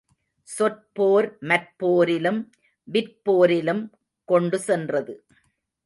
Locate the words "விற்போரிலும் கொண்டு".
2.87-4.59